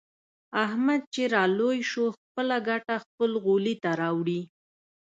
[0.65, 2.03] احمد چې را لوی شو.
[2.17, 4.41] خپله ګټه خپل غولي ته راوړي.